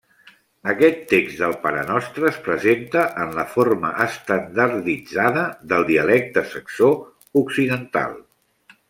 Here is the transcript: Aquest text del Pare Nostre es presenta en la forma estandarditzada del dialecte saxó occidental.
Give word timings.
Aquest 0.71 1.01
text 1.09 1.41
del 1.41 1.51
Pare 1.65 1.83
Nostre 1.89 2.25
es 2.29 2.39
presenta 2.47 3.03
en 3.25 3.35
la 3.39 3.45
forma 3.51 3.91
estandarditzada 4.07 5.45
del 5.75 5.87
dialecte 5.93 6.45
saxó 6.55 6.91
occidental. 7.47 8.19